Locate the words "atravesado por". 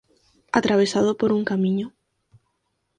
0.59-1.29